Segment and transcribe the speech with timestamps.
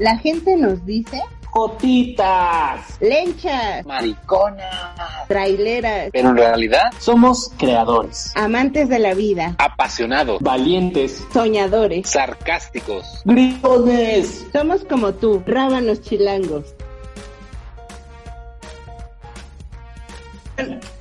[0.00, 1.20] La gente nos dice
[1.50, 4.96] Jotitas, lenchas, mariconas,
[5.28, 14.46] traileras, pero en realidad somos creadores, amantes de la vida, apasionados, valientes, soñadores, sarcásticos, gritones.
[14.54, 16.74] Somos como tú, rábanos chilangos.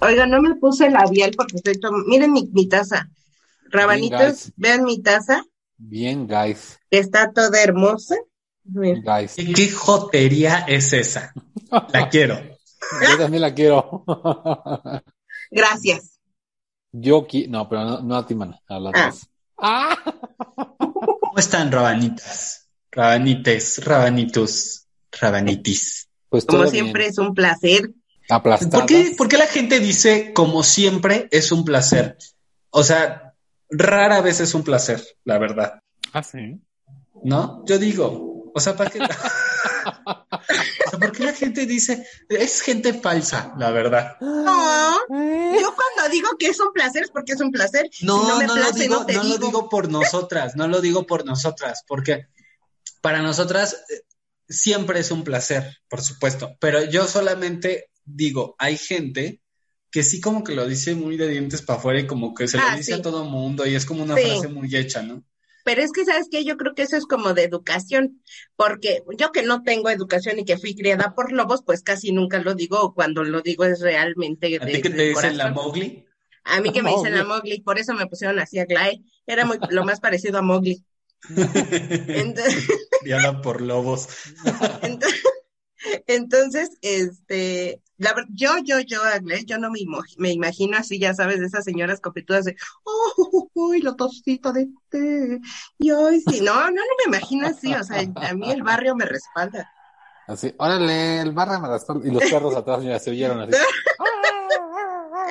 [0.01, 2.05] Oiga, no me puse labial porque estoy tomando.
[2.09, 3.07] Miren mi, mi taza.
[3.69, 5.45] Rabanitos, vean mi taza.
[5.77, 6.77] Bien, guys.
[6.91, 8.15] Está toda hermosa.
[8.73, 9.35] Guys.
[9.35, 11.33] ¿Qué jotería es esa?
[11.93, 12.39] La quiero.
[12.39, 14.03] Yo también la quiero.
[15.51, 16.19] Gracias.
[16.91, 19.13] Yo qui- no, pero no, no a ti, mana, a la
[19.57, 19.97] Ah.
[20.77, 22.67] ¿Cómo están, rabanitas?
[22.91, 26.09] Rabanites, rabanitus, rabanitis.
[26.29, 27.11] Pues Como siempre bien.
[27.11, 27.91] es un placer.
[28.29, 28.73] Aplastadas.
[28.73, 32.17] ¿Por qué, por qué la gente dice como siempre es un placer?
[32.69, 33.33] O sea,
[33.69, 35.79] rara vez es un placer, la verdad.
[36.13, 36.59] Ah, sí.
[37.23, 37.63] ¿No?
[37.65, 38.99] Yo digo, o sea, ¿para qué?
[40.87, 44.17] O sea, ¿por qué la gente dice, es gente falsa, la verdad?
[44.19, 47.89] No, yo cuando digo que es un placer es porque es un placer.
[48.01, 49.69] No, si no me no, lo digo, no te no lo digo.
[49.69, 52.27] por nosotras, no lo digo por nosotras, porque
[53.01, 54.01] para nosotras eh,
[54.47, 59.41] siempre es un placer, por supuesto, pero yo solamente digo, hay gente
[59.91, 62.57] que sí como que lo dice muy de dientes para afuera y como que se
[62.57, 62.99] lo Ah, dice sí.
[62.99, 64.23] a todo mundo y es como una Sí.
[64.23, 65.23] frase muy hecha, ¿no?
[65.63, 66.43] Pero es que, ¿sabes qué?
[66.43, 68.21] Yo creo que eso es como de educación,
[68.55, 72.39] porque yo que no tengo educación y que fui criada por lobos, pues casi nunca
[72.39, 75.51] lo digo, o cuando lo digo es realmente ¿A ti de, que te dicen la.
[75.51, 76.05] Mowgli?
[76.43, 79.45] A mí que me dicen la Mowgli, por eso me pusieron así a Glae, era
[79.45, 80.83] muy, lo más parecido a Mowgli.
[81.29, 82.67] Entonces,
[83.01, 84.07] Criada por lobos.
[84.81, 85.05] Ent-
[86.07, 91.13] Entonces, este, la yo, yo, yo, Agnes, yo no me, imo- me imagino así, ya
[91.13, 95.39] sabes, de esas señoras copetudas de, oh, uy, la tacita de té,
[95.77, 98.95] y hoy sí, no, no, no me imagino así, o sea, a mí el barrio
[98.95, 99.69] me respalda.
[100.27, 103.51] Así, órale, el barra me las Y los perros atrás ya se oyeron así.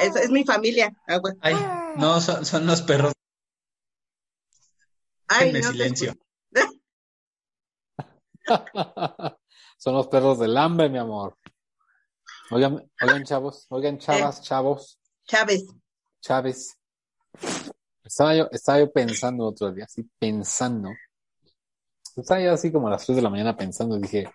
[0.01, 0.95] Es, es mi familia.
[1.09, 1.21] Ah.
[1.41, 1.57] Ay,
[1.97, 3.13] no, son, son los perros.
[5.27, 6.15] Ay, no te silencio.
[9.79, 11.37] Son los perros del hambre, mi amor.
[12.51, 15.67] Oigan, oigan, chavos, oigan, chavas, chavos, Chávez,
[16.21, 16.79] chaves.
[18.03, 20.89] Estaba yo, estaba yo pensando otro día, así pensando.
[22.17, 24.33] Estaba yo así como a las 3 de la mañana pensando y dije,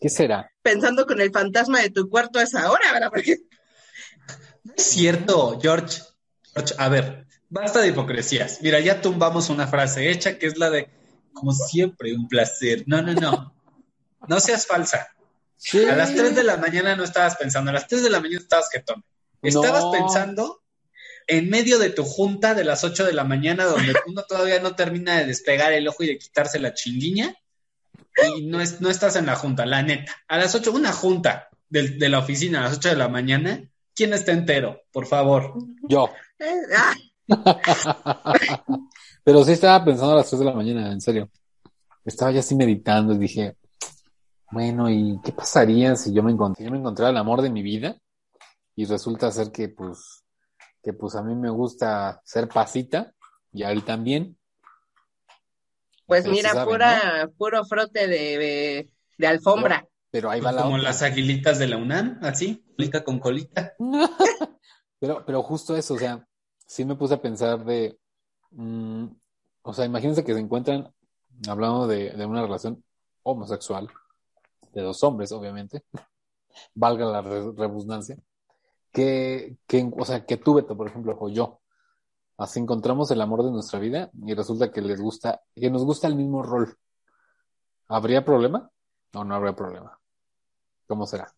[0.00, 0.50] ¿qué será?
[0.62, 3.10] pensando con el fantasma de tu cuarto a esa hora, ¿verdad?
[3.10, 3.36] Porque
[4.74, 6.02] Es cierto, George.
[6.54, 8.60] George, a ver, basta de hipocresías.
[8.62, 10.88] Mira, ya tumbamos una frase hecha que es la de,
[11.34, 12.84] como siempre, un placer.
[12.86, 13.53] No, no, no.
[14.28, 15.08] No seas falsa.
[15.56, 15.84] Sí.
[15.84, 18.40] A las 3 de la mañana no estabas pensando, a las 3 de la mañana
[18.40, 19.04] estabas jetón.
[19.42, 19.92] Estabas No.
[19.92, 20.62] pensando
[21.26, 24.74] en medio de tu junta de las 8 de la mañana, donde uno todavía no
[24.74, 27.34] termina de despegar el ojo y de quitarse la chinguiña,
[28.36, 30.14] y no, es, no estás en la junta, la neta.
[30.28, 33.62] A las 8, una junta de, de la oficina a las 8 de la mañana,
[33.94, 34.82] ¿quién está entero?
[34.92, 35.54] Por favor.
[35.88, 36.10] Yo.
[39.24, 41.30] Pero sí estaba pensando a las 3 de la mañana, en serio.
[42.04, 43.56] Estaba ya así meditando y dije,
[44.54, 47.62] bueno, ¿y qué pasaría si yo me encontré, yo me encontrara el amor de mi
[47.62, 47.96] vida?
[48.76, 50.24] Y resulta ser que pues,
[50.82, 53.12] que pues a mí me gusta ser pasita
[53.52, 54.38] y a él también.
[56.06, 59.86] pues mira, saben, pura, puro frote de, de, de alfombra.
[60.10, 60.88] Pero ahí va la Como otra.
[60.90, 63.74] las aguilitas de la UNAM, así, colita con colita.
[65.00, 66.26] Pero, pero justo eso, o sea,
[66.66, 67.98] sí me puse a pensar de,
[68.52, 69.06] mm,
[69.62, 70.94] o sea, imagínense que se encuentran
[71.46, 72.82] hablando de, de una relación
[73.22, 73.90] homosexual,
[74.74, 75.84] de dos hombres, obviamente,
[76.74, 78.18] valga la re- redundancia,
[78.92, 81.60] que, que, o sea, que tú, por ejemplo, o yo,
[82.38, 86.08] así encontramos el amor de nuestra vida y resulta que les gusta, que nos gusta
[86.08, 86.76] el mismo rol.
[87.88, 88.70] ¿Habría problema?
[89.14, 89.98] No, no habría problema.
[90.86, 91.34] ¿Cómo será?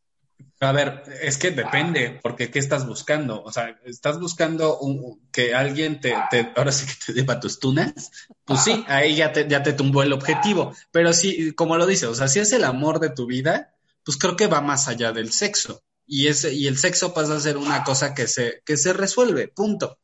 [0.61, 3.43] A ver, es que depende, porque ¿qué estás buscando?
[3.43, 7.59] O sea, ¿estás buscando un- que alguien te, te- ahora sí que te deba tus
[7.61, 8.11] tunas?
[8.45, 10.75] Pues sí, ahí ya te, ya te tumbó el objetivo.
[10.91, 13.75] Pero sí, como lo dices, o sea, si es el amor de tu vida,
[14.05, 15.83] pues creo que va más allá del sexo.
[16.07, 19.49] Y, ese, y el sexo pasa a ser una cosa que se, que se resuelve,
[19.49, 19.99] punto.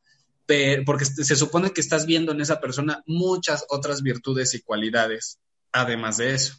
[0.46, 4.60] Pe- porque se se supone que estás viendo en esa persona muchas otras virtudes y
[4.62, 5.38] cualidades,
[5.72, 6.54] además de eso.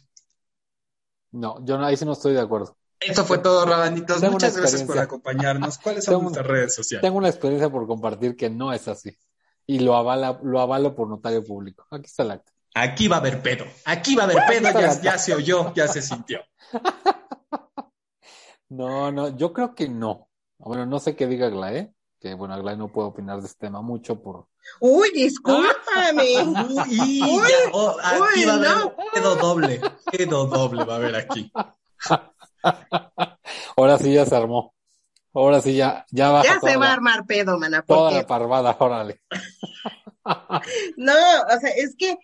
[1.32, 2.76] No, yo no- ahí sí no estoy de acuerdo.
[3.00, 4.20] Eso fue todo, Rabanitos.
[4.20, 5.78] Tengo Muchas gracias por acompañarnos.
[5.78, 7.02] ¿Cuáles son Tengo- nuestras redes sociales?
[7.02, 9.16] Tengo una experiencia por compartir que no es así.
[9.66, 11.86] Y lo avala, lo avalo por notario público.
[11.90, 12.52] Aquí está el acta.
[12.74, 13.64] Aquí va a haber pedo.
[13.84, 14.80] Aquí va a haber pedo.
[14.80, 16.40] Ya, ya se oyó, ya se sintió.
[18.68, 20.28] No, no, yo creo que no.
[20.58, 23.82] Bueno, no sé qué diga Glae, que bueno, Aglaya no puedo opinar de este tema
[23.82, 24.48] mucho por...
[24.80, 26.42] Uy, discúlpame.
[26.42, 28.96] Uy, Uy, ya, oh, aquí uy, va a haber no.
[29.12, 29.80] pedo doble,
[30.10, 31.52] pedo doble va a haber aquí.
[33.76, 34.74] Ahora sí ya se armó.
[35.32, 38.76] Ahora sí ya, ya baja Ya se va a armar pedo, mana, toda la parvada,
[38.78, 39.20] órale.
[40.96, 42.16] No, o sea, es que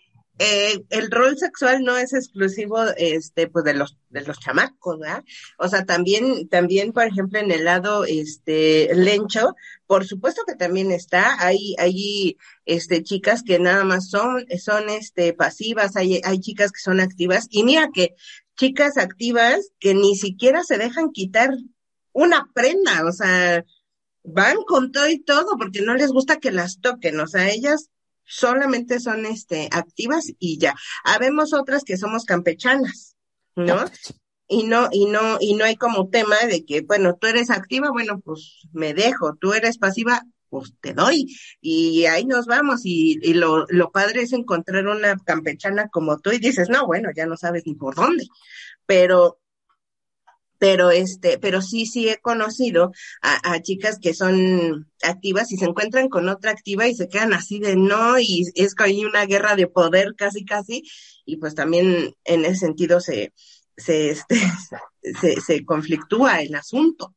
[0.43, 5.23] eh, el rol sexual no es exclusivo, este, pues de los de los chamacos, ¿verdad?
[5.59, 9.55] O sea, también, también, por ejemplo, en el lado, este, lencho,
[9.85, 15.33] por supuesto que también está, hay, hay, este, chicas que nada más son, son, este,
[15.33, 18.15] pasivas, hay, hay chicas que son activas, y mira que
[18.57, 21.51] chicas activas que ni siquiera se dejan quitar
[22.13, 23.63] una prenda, o sea,
[24.23, 27.91] van con todo y todo porque no les gusta que las toquen, o sea, ellas
[28.31, 30.73] solamente son este activas y ya.
[31.03, 33.15] Habemos otras que somos campechanas,
[33.55, 33.83] ¿no?
[34.47, 37.91] Y no y no y no hay como tema de que bueno, tú eres activa,
[37.91, 41.27] bueno, pues me dejo, tú eres pasiva, pues te doy
[41.61, 46.31] y ahí nos vamos y, y lo lo padre es encontrar una campechana como tú
[46.31, 48.25] y dices, "No, bueno, ya no sabes ni por dónde."
[48.85, 49.40] Pero
[50.61, 52.91] pero este, pero sí, sí he conocido
[53.23, 57.33] a, a chicas que son activas y se encuentran con otra activa y se quedan
[57.33, 60.83] así de no, y es que hay una guerra de poder casi casi,
[61.25, 63.33] y pues también en ese sentido se,
[63.75, 64.35] se, este,
[65.19, 67.15] se, se conflictúa el asunto,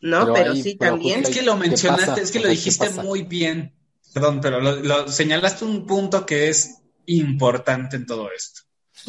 [0.00, 0.32] ¿no?
[0.32, 1.20] Pero Pero, ahí- sí pero también.
[1.24, 2.22] Es que lo ¿Qué mencionaste, pasa?
[2.22, 3.74] es que lo sea, ¿qué dijiste muy bien.
[4.14, 8.62] Perdón, pero lo, lo señalaste un punto que es importante en todo esto.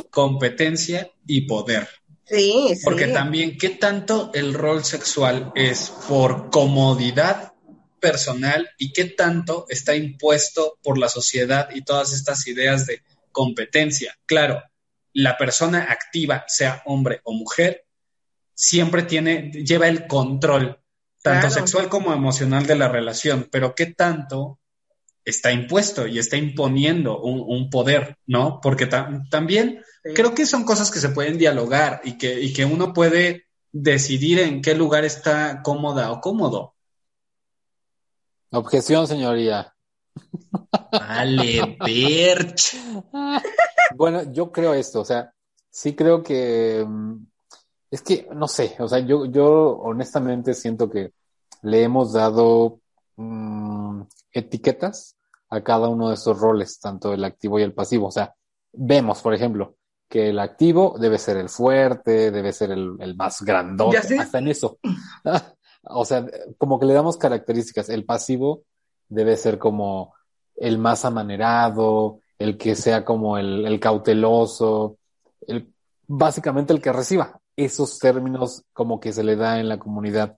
[0.09, 1.87] Competencia y poder.
[2.29, 2.81] Sí, sí.
[2.83, 7.53] Porque también, ¿qué tanto el rol sexual es por comodidad
[7.99, 14.15] personal y qué tanto está impuesto por la sociedad y todas estas ideas de competencia?
[14.25, 14.61] Claro,
[15.13, 17.85] la persona activa, sea hombre o mujer,
[18.53, 20.79] siempre tiene, lleva el control,
[21.23, 21.53] tanto Claro.
[21.55, 24.59] sexual como emocional de la relación, pero qué tanto
[25.25, 28.59] está impuesto y está imponiendo un, un poder, ¿no?
[28.61, 29.83] Porque ta- también.
[30.15, 34.39] Creo que son cosas que se pueden dialogar y que, y que uno puede decidir
[34.39, 36.75] en qué lugar está cómoda o cómodo.
[38.51, 39.75] Objeción, señoría.
[40.91, 42.75] Vale, Berch.
[43.95, 45.33] Bueno, yo creo esto, o sea,
[45.69, 47.15] sí creo que mm,
[47.91, 51.13] es que no sé, o sea, yo, yo honestamente siento que
[51.63, 52.79] le hemos dado
[53.15, 54.01] mm,
[54.31, 55.15] etiquetas
[55.49, 58.07] a cada uno de esos roles, tanto el activo y el pasivo.
[58.07, 58.35] O sea,
[58.71, 59.75] vemos, por ejemplo,
[60.09, 64.47] que el activo debe ser el fuerte, debe ser el, el más grandote, hasta en
[64.47, 64.79] eso.
[65.91, 66.25] O sea,
[66.57, 67.87] como que le damos características.
[67.87, 68.63] El pasivo
[69.07, 70.13] debe ser como
[70.57, 74.97] el más amanerado, el que sea como el, el cauteloso,
[75.47, 75.73] el,
[76.05, 80.37] básicamente el que reciba esos términos como que se le da en la comunidad.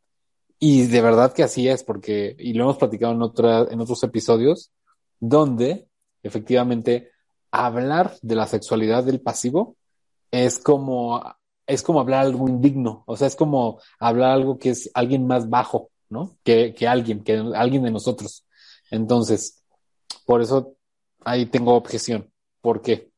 [0.59, 4.03] Y de verdad que así es, porque, y lo hemos platicado en otra, en otros
[4.03, 4.71] episodios,
[5.19, 5.87] donde
[6.23, 7.09] efectivamente
[7.51, 9.75] hablar de la sexualidad del pasivo
[10.31, 11.21] es como,
[11.67, 15.49] es como hablar algo indigno, o sea, es como hablar algo que es alguien más
[15.49, 16.37] bajo, ¿no?
[16.43, 18.45] Que, que alguien, que alguien de nosotros.
[18.89, 19.61] Entonces,
[20.25, 20.75] por eso
[21.23, 22.31] ahí tengo objeción.
[22.61, 23.11] ¿Por qué?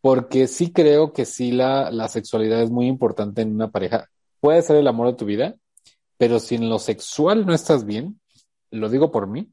[0.00, 4.08] Porque sí creo que sí la, la sexualidad es muy importante en una pareja.
[4.40, 5.56] Puede ser el amor de tu vida,
[6.16, 8.20] pero si en lo sexual no estás bien,
[8.70, 9.50] lo digo por mí,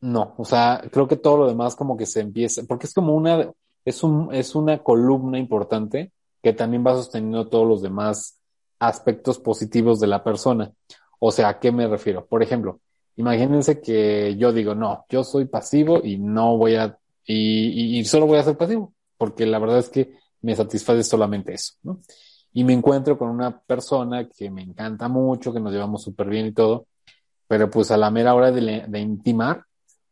[0.00, 0.34] no.
[0.36, 3.50] O sea, creo que todo lo demás como que se empieza, porque es como una,
[3.84, 6.12] es un, es una columna importante
[6.42, 8.38] que también va sosteniendo todos los demás
[8.78, 10.72] aspectos positivos de la persona.
[11.18, 12.26] O sea, ¿a qué me refiero?
[12.26, 12.80] Por ejemplo,
[13.16, 16.96] imagínense que yo digo, no, yo soy pasivo y no voy a,
[17.26, 21.54] y, y, solo voy a ser pasivo, porque la verdad es que me satisface solamente
[21.54, 22.00] eso, ¿no?
[22.52, 26.46] Y me encuentro con una persona que me encanta mucho, que nos llevamos súper bien
[26.46, 26.86] y todo,
[27.46, 29.64] pero pues a la mera hora de, de intimar,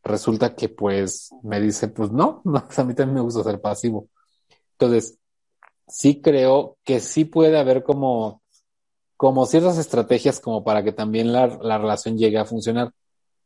[0.07, 4.09] resulta que pues me dice, pues no, a mí también me gusta ser pasivo.
[4.73, 5.19] Entonces,
[5.89, 8.43] sí creo que sí puede haber como,
[9.17, 12.93] como ciertas estrategias como para que también la, la relación llegue a funcionar,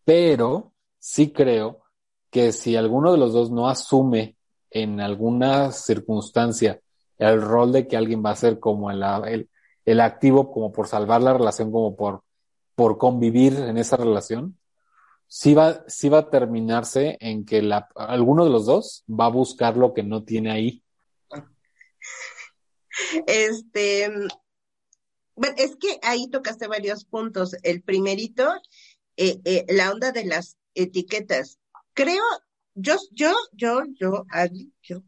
[0.05, 1.83] pero sí creo
[2.31, 4.37] que si alguno de los dos no asume
[4.71, 6.81] en alguna circunstancia
[7.19, 9.50] el rol de que alguien va a ser como el, el,
[9.85, 12.23] el activo, como por salvar la relación, como por,
[12.75, 14.57] por convivir en esa relación,
[15.31, 19.31] sí va, sí va a terminarse en que la, alguno de los dos va a
[19.31, 20.83] buscar lo que no tiene ahí.
[23.27, 24.11] Este,
[25.37, 27.55] bueno, es que ahí tocaste varios puntos.
[27.63, 28.53] El primerito,
[29.17, 31.61] eh, eh, la onda de las etiquetas.
[31.95, 32.25] Creo,
[32.75, 34.25] yo, yo, yo, yo,
[34.83, 35.03] yo,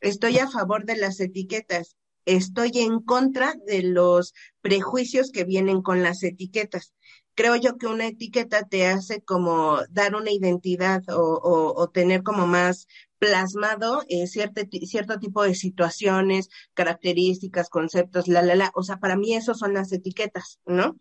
[0.00, 1.94] estoy a favor de las etiquetas.
[2.24, 4.32] Estoy en contra de los
[4.62, 6.94] prejuicios que vienen con las etiquetas.
[7.38, 12.88] Creo yo que una etiqueta te hace como dar una identidad o, tener como más
[13.20, 18.72] plasmado eh, cierto, cierto tipo de situaciones, características, conceptos, la, la, la.
[18.74, 20.96] O sea, para mí eso son las etiquetas, ¿no?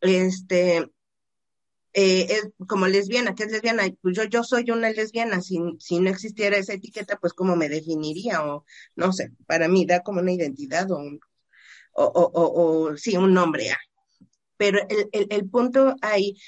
[0.00, 0.78] Este,
[1.92, 3.82] eh, es como lesbiana, ¿qué es lesbiana?
[4.00, 7.68] Pues yo, yo soy una lesbiana, si, si no existiera esa etiqueta, pues cómo me
[7.68, 8.64] definiría, o
[8.96, 10.98] no sé, para mí da como una identidad o,
[11.92, 13.66] o, o, o, sí, un nombre.
[14.64, 16.38] Pero el, el, el punto ahí,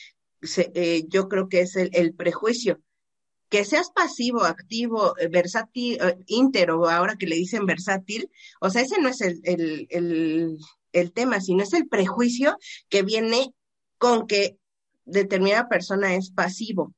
[0.56, 2.80] eh, yo creo que es el, prejuicio.
[3.50, 8.30] Que seas pasivo, activo, eh, versátil, íntero, ahora que le dicen versátil,
[8.62, 10.56] o sea, ese no es el,
[10.92, 12.56] el tema, sino es el prejuicio
[12.88, 13.52] que viene
[13.98, 14.56] con que
[15.04, 16.94] determinada persona es pasivo.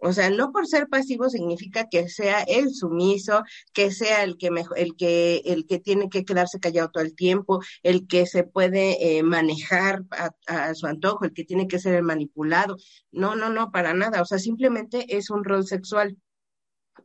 [0.00, 4.50] O sea, no por ser pasivo significa que sea el sumiso, que sea el que
[4.50, 8.44] mejor, el que el que tiene que quedarse callado todo el tiempo, el que se
[8.44, 12.76] puede eh, manejar a, a, su antojo, el que tiene que ser el manipulado.
[13.10, 14.22] No, no, no, para nada.
[14.22, 16.16] O sea, simplemente es un rol sexual.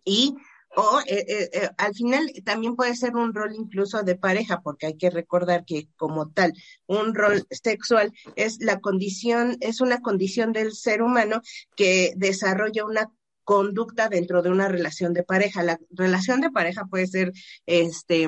[0.05, 0.35] Y
[0.75, 4.87] o eh, eh, eh, al final también puede ser un rol incluso de pareja, porque
[4.87, 6.53] hay que recordar que como tal,
[6.87, 11.41] un rol sexual es la condición, es una condición del ser humano
[11.75, 13.11] que desarrolla una
[13.43, 15.63] conducta dentro de una relación de pareja.
[15.63, 17.33] La relación de pareja puede ser
[17.65, 18.27] este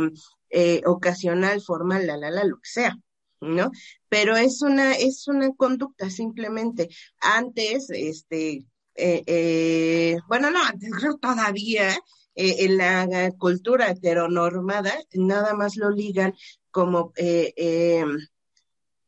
[0.85, 2.95] ocasional, formal, la la la, lo que sea.
[3.41, 3.71] ¿no?
[4.09, 6.89] Pero es una, es una conducta simplemente.
[7.19, 11.95] Antes, este, eh, bueno, no, antes creo todavía
[12.35, 16.33] eh, en la cultura heteronormada nada más lo ligan
[16.71, 18.05] como eh, eh,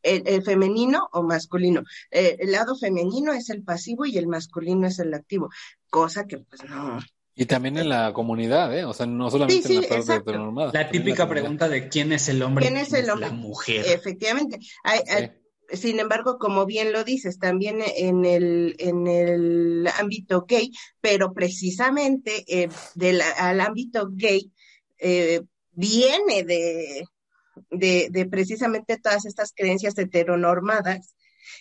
[0.03, 1.83] el, femenino o masculino.
[2.11, 5.49] el lado femenino es el pasivo y el masculino es el activo,
[5.89, 6.99] cosa que pues no.
[7.39, 8.83] Y también en la comunidad, ¿eh?
[8.83, 10.71] O sea, no solamente en la parte heteronormada.
[10.73, 13.27] La típica pregunta de quién es el hombre ¿Quién es el hombre?
[13.27, 13.85] la mujer.
[13.85, 14.59] Efectivamente.
[14.83, 15.31] Hay, hay,
[15.71, 20.71] sin embargo, como bien lo dices, también en el, en el ámbito gay,
[21.01, 24.51] pero precisamente eh, del, al ámbito gay
[24.99, 25.41] eh,
[25.73, 27.05] viene de,
[27.71, 31.15] de, de precisamente todas estas creencias heteronormadas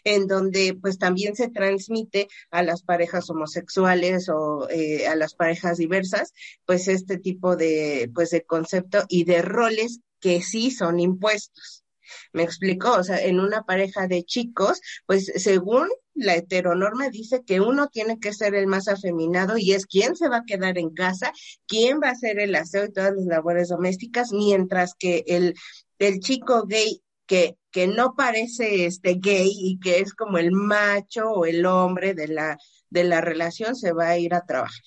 [0.05, 5.79] en donde pues también se transmite a las parejas homosexuales o eh, a las parejas
[5.79, 6.33] diversas,
[6.65, 11.86] pues este tipo de pues de concepto y de roles que sí son impuestos.
[12.33, 12.93] ¿Me explicó?
[12.93, 18.19] O sea, en una pareja de chicos, pues según la heteronorma dice que uno tiene
[18.19, 21.33] que ser el más afeminado y es quien se va a quedar en casa,
[21.67, 25.55] quién va a hacer el aseo y todas las labores domésticas, mientras que el,
[25.99, 31.31] el chico gay que, que no parece este gay y que es como el macho
[31.31, 32.57] o el hombre de la,
[32.89, 34.85] de la relación se va a ir a trabajar,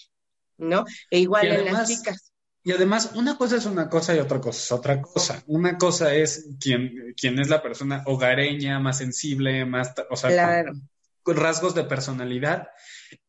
[0.57, 0.85] ¿no?
[1.11, 2.28] E igual en las chicas.
[2.69, 5.43] Y además, una cosa es una cosa y otra cosa es otra cosa.
[5.47, 10.73] Una cosa es quien, quien es la persona hogareña, más sensible, más, o sea, claro.
[10.73, 10.89] con,
[11.23, 12.67] con rasgos de personalidad.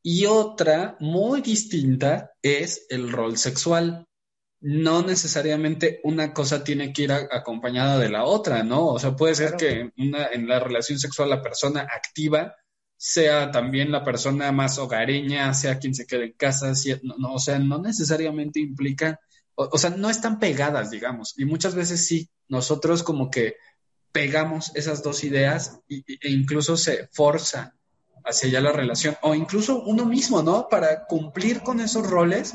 [0.02, 4.06] Y otra muy distinta es el rol sexual.
[4.60, 8.88] No necesariamente una cosa tiene que ir a, acompañada de la otra, ¿no?
[8.88, 12.54] O sea, puede ser que una, en la relación sexual la persona activa
[12.94, 17.38] sea también la persona más hogareña, sea quien se quede en casa, no, no, o
[17.38, 19.18] sea, no necesariamente implica,
[19.68, 23.56] o, sea, no están pegadas, digamos, y muchas veces sí, nosotros como que
[24.12, 27.76] pegamos esas dos ideas e incluso se forza
[28.24, 30.68] hacia allá la relación, o incluso uno mismo, ¿no?
[30.68, 32.54] Para cumplir con esos roles,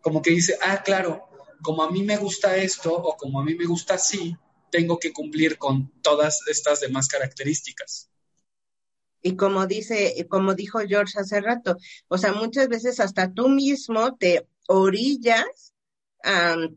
[0.00, 1.28] como que dice, ah, claro,
[1.62, 4.36] como a mí me gusta esto, o como a mí me gusta así,
[4.70, 8.10] tengo que cumplir con todas estas demás características.
[9.22, 11.76] Y como dice, como dijo George hace rato,
[12.08, 15.72] o sea, muchas veces hasta tú mismo te orillas
[16.26, 16.76] um,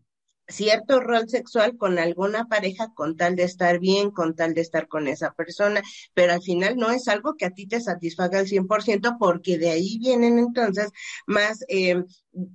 [0.50, 4.88] cierto rol sexual con alguna pareja con tal de estar bien, con tal de estar
[4.88, 5.82] con esa persona,
[6.13, 9.70] pero al final no es algo que a ti te satisfaga al 100% porque de
[9.70, 10.89] ahí vienen entonces
[11.27, 12.03] más, eh,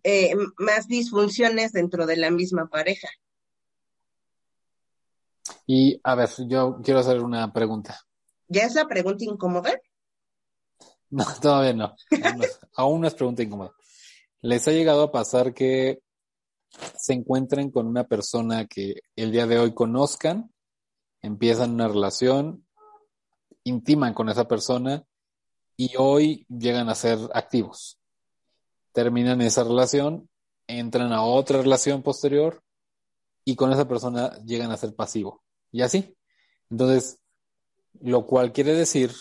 [0.02, 3.08] eh, más disfunciones dentro de la misma pareja.
[5.66, 8.00] Y a ver, yo quiero hacer una pregunta.
[8.48, 9.72] ¿Ya es la pregunta incómoda?
[11.10, 11.94] No, todavía no.
[12.10, 13.70] Aún no, es, aún no es pregunta incómoda.
[14.40, 16.00] ¿Les ha llegado a pasar que
[16.96, 20.52] se encuentren con una persona que el día de hoy conozcan,
[21.22, 22.66] empiezan una relación,
[23.64, 25.04] intiman con esa persona
[25.76, 27.98] y hoy llegan a ser activos?
[28.92, 30.28] Terminan esa relación,
[30.66, 32.62] entran a otra relación posterior
[33.44, 35.42] y con esa persona llegan a ser pasivo.
[35.70, 36.16] Y así.
[36.70, 37.18] Entonces,
[38.00, 39.12] lo cual quiere decir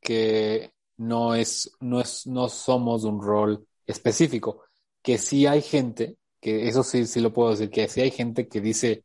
[0.00, 4.62] que no es, no es, no somos un rol específico,
[5.02, 8.48] que sí hay gente, que eso sí, sí lo puedo decir, que sí hay gente
[8.48, 9.04] que dice,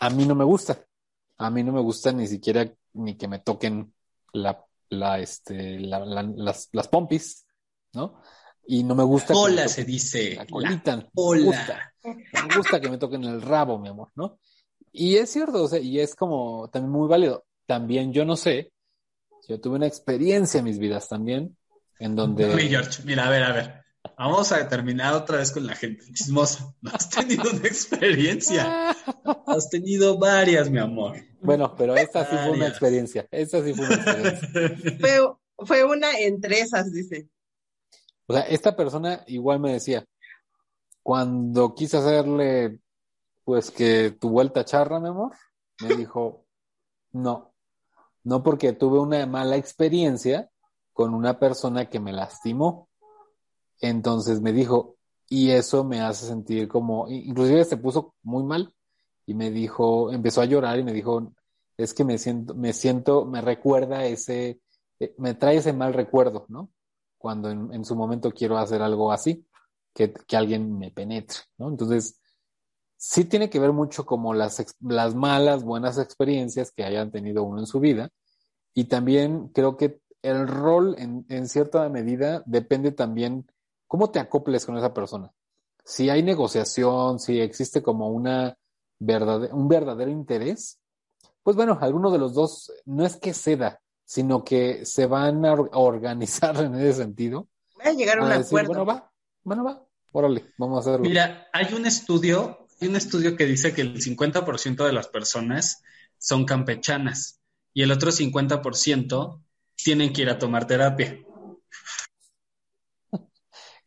[0.00, 0.84] a mí no me gusta,
[1.36, 3.92] a mí no me gusta ni siquiera ni que me toquen
[4.32, 7.46] la la, este, la- la- las, las pompis,
[7.92, 8.22] ¿no?
[8.66, 9.34] Y no me gusta.
[9.34, 10.34] que me se dice.
[10.34, 10.96] La colita.
[10.96, 11.92] me gusta.
[12.02, 14.38] Me gusta que me toquen el rabo, mi amor, ¿no?
[14.90, 17.44] Y es cierto, o sea, y es como también muy válido.
[17.66, 18.72] También yo no sé,
[19.46, 21.54] yo tuve una experiencia en mis vidas también,
[21.98, 22.46] en donde...
[22.68, 23.84] George, mira, a ver, a ver.
[24.18, 26.74] Vamos a terminar otra vez con la gente chismosa.
[26.82, 28.90] No has tenido una experiencia.
[29.46, 31.16] Has tenido varias, mi amor.
[31.40, 33.28] Bueno, pero esta sí fue una experiencia.
[33.30, 34.98] Esta sí fue una experiencia.
[35.00, 37.28] Fue, fue una entre esas, dice.
[38.26, 40.04] O sea, esta persona igual me decía,
[41.02, 42.80] cuando quise hacerle,
[43.44, 45.32] pues que tu vuelta charra, mi amor,
[45.80, 46.44] me dijo,
[47.12, 47.54] no,
[48.24, 50.50] no porque tuve una mala experiencia
[50.92, 52.87] con una persona que me lastimó.
[53.80, 54.96] Entonces me dijo,
[55.28, 58.74] y eso me hace sentir como, inclusive se puso muy mal
[59.26, 61.32] y me dijo, empezó a llorar y me dijo,
[61.76, 64.60] es que me siento, me siento, me recuerda ese,
[64.98, 66.70] eh, me trae ese mal recuerdo, ¿no?
[67.18, 69.46] Cuando en, su momento quiero hacer algo así,
[69.94, 71.68] que, que alguien me penetre, ¿no?
[71.68, 72.20] Entonces,
[72.96, 77.60] sí tiene que ver mucho como las, las malas, buenas experiencias que hayan tenido uno
[77.60, 78.10] en su vida.
[78.74, 83.46] Y también creo que el rol en, en cierta medida depende también
[83.88, 85.32] cómo te acoples con esa persona.
[85.84, 88.56] Si hay negociación, si existe como una
[89.00, 90.78] un verdadero interés,
[91.42, 95.52] pues bueno, alguno de los dos no es que ceda, sino que se van a
[95.54, 97.48] or- a organizar en ese sentido.
[97.80, 98.68] Va a llegar a un A decir, acuerdo.
[98.68, 99.10] bueno, va,
[99.44, 101.08] bueno, va, órale, vamos a hacerlo.
[101.08, 105.82] Mira, hay un estudio, hay un estudio que dice que el 50% de las personas
[106.18, 107.40] son campechanas
[107.72, 109.40] y el otro 50%
[109.76, 111.18] tienen que ir a tomar terapia.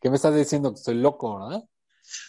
[0.02, 0.70] ¿Qué me estás diciendo?
[0.70, 1.64] Que estoy loco, ¿verdad?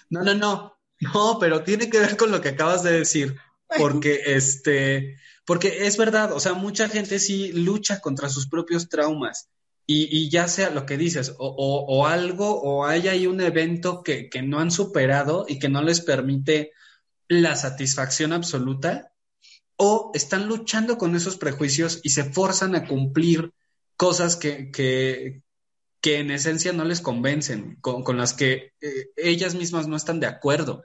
[0.10, 3.36] No, no, no, no, pero tiene que ver con lo que acabas de decir,
[3.76, 9.50] porque este, porque es verdad, o sea, mucha gente sí lucha contra sus propios traumas
[9.86, 13.42] y, y ya sea lo que dices, o, o- o algo, o hay ahí un
[13.42, 16.72] evento que, que no han superado y que no les permite
[17.30, 19.14] la satisfacción absoluta,
[19.78, 23.54] o están luchando con esos prejuicios y se forzan a cumplir
[23.98, 25.44] cosas que, que,
[26.04, 30.20] que en esencia no les convencen, con, con las que eh, ellas mismas no están
[30.20, 30.84] de acuerdo,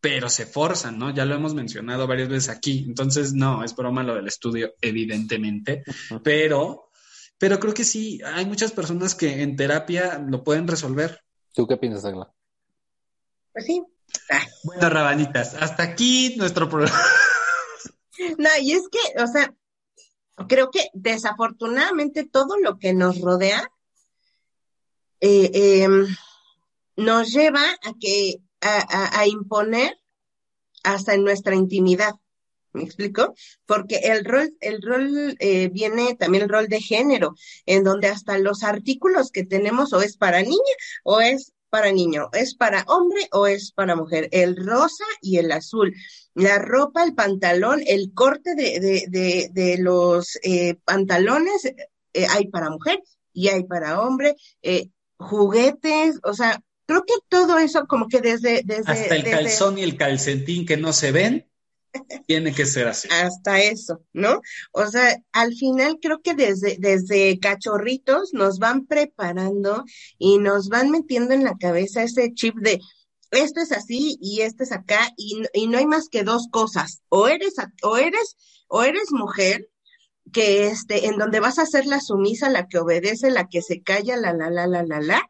[0.00, 1.14] pero se forzan, ¿no?
[1.14, 5.84] Ya lo hemos mencionado varias veces aquí, entonces no, es broma lo del estudio, evidentemente,
[6.24, 6.88] pero,
[7.36, 11.20] pero creo que sí, hay muchas personas que en terapia lo pueden resolver.
[11.52, 12.32] ¿Tú qué piensas, Agla?
[13.52, 13.84] Pues sí.
[14.64, 16.98] Bueno, rabanitas, hasta aquí nuestro programa.
[18.38, 19.54] No, y es que, o sea,
[20.48, 23.70] creo que desafortunadamente todo lo que nos rodea
[25.20, 25.88] eh, eh,
[26.96, 29.98] nos lleva a que a, imponer
[30.82, 32.14] hasta en nuestra intimidad.
[32.72, 33.34] ¿Me explico?
[33.64, 38.38] Porque el rol, el rol eh, viene también el rol de género, en donde hasta
[38.38, 40.74] los artículos que tenemos o es para niña
[41.04, 45.50] o es para niño, es para hombre o es para mujer, el rosa y el
[45.52, 45.94] azul,
[46.34, 52.48] la ropa, el pantalón, el corte de, de, de, de los eh, pantalones, eh, hay
[52.48, 53.02] para mujer
[53.32, 58.62] y hay para hombre, eh, juguetes, o sea, creo que todo eso como que desde,
[58.64, 61.46] desde, Hasta el desde- calzón y el calcetín que no se ven,
[62.26, 63.08] tiene que ser así.
[63.10, 64.40] hasta eso, ¿no?
[64.72, 69.84] O sea, al final creo que desde, desde cachorritos nos van preparando
[70.18, 72.80] y nos van metiendo en la cabeza ese chip de
[73.32, 77.02] esto es así y esto es acá y, y no hay más que dos cosas,
[77.08, 78.36] o eres, o eres,
[78.68, 79.68] o eres mujer
[80.32, 83.82] que este, en donde vas a ser la sumisa, la que obedece, la que se
[83.82, 85.22] calla, la, la, la, la, la, la,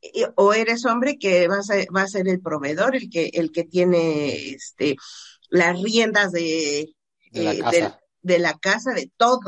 [0.00, 3.52] y- o eres hombre que vas a, va a ser el proveedor, el que, el
[3.52, 4.96] que tiene este,
[5.50, 6.86] las riendas de,
[7.32, 8.00] De la eh, casa.
[8.22, 9.40] de la casa, de todo,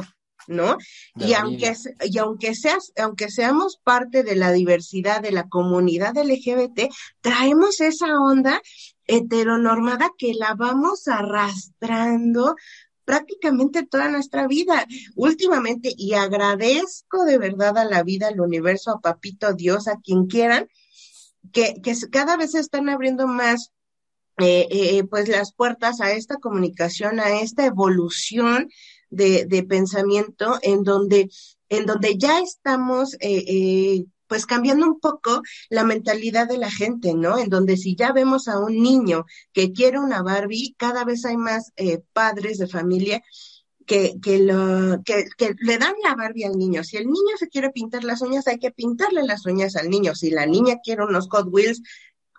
[0.49, 0.77] ¿no?
[1.15, 1.73] de Y aunque,
[2.05, 6.89] y aunque seas, aunque seamos parte de la diversidad de la comunidad LGBT,
[7.21, 8.61] traemos esa onda
[9.07, 12.55] heteronormada que la vamos arrastrando
[13.05, 14.87] prácticamente toda nuestra vida.
[15.15, 20.27] Últimamente, y agradezco de verdad a la vida, al universo, a Papito Dios, a quien
[20.27, 20.69] quieran,
[21.53, 23.73] que, que cada vez se están abriendo más
[24.39, 28.69] eh, eh, pues las puertas a esta comunicación, a esta evolución
[29.11, 31.29] de, de pensamiento en donde,
[31.69, 37.13] en donde ya estamos eh, eh, pues cambiando un poco la mentalidad de la gente,
[37.13, 37.37] ¿no?
[37.37, 41.37] En donde si ya vemos a un niño que quiere una Barbie, cada vez hay
[41.37, 43.21] más eh, padres de familia
[43.85, 46.83] que, que, lo, que, que le dan la Barbie al niño.
[46.83, 50.15] Si el niño se quiere pintar las uñas, hay que pintarle las uñas al niño.
[50.15, 51.83] Si la niña quiere unos Hot Wheels,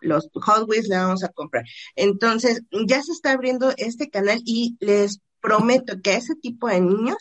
[0.01, 1.65] los Hot Wheels le vamos a comprar.
[1.95, 6.81] Entonces, ya se está abriendo este canal y les prometo que a ese tipo de
[6.81, 7.17] niños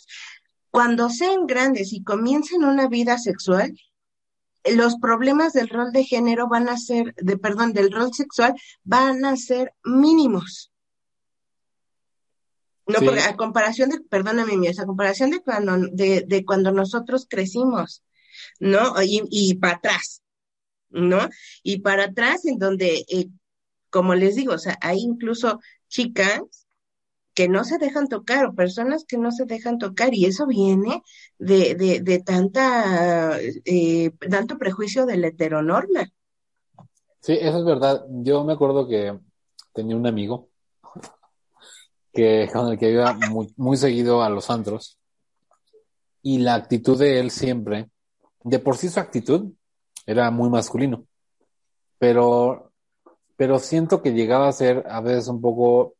[0.70, 3.74] cuando sean grandes y comiencen una vida sexual,
[4.64, 9.24] los problemas del rol de género van a ser, de perdón, del rol sexual van
[9.24, 10.70] a ser mínimos.
[12.86, 13.04] No, Sí.
[13.04, 18.02] porque a comparación de, perdóname, mi, a comparación de cuando, de, de cuando nosotros crecimos,
[18.58, 19.00] ¿no?
[19.02, 20.22] Y, y para atrás,
[20.90, 21.28] ¿no?
[21.62, 23.28] Y para atrás, en donde, eh,
[23.88, 26.61] como les digo, o sea, hay incluso chicas
[27.34, 31.02] que no se dejan tocar o personas que no se dejan tocar y eso viene
[31.38, 36.10] de, de, tanta, eh, tanto prejuicio de la heteronorma.
[37.20, 38.04] Sí, eso es verdad.
[38.08, 39.18] Yo me acuerdo que
[39.72, 40.48] tenía un amigo
[42.12, 44.98] que con el que iba muy, muy seguido a los antros
[46.22, 47.90] y la actitud de él siempre,
[48.44, 49.52] de por sí su actitud
[50.06, 51.06] era muy masculino,
[51.98, 52.72] pero,
[53.36, 55.94] pero siento que llegaba a ser a veces un poco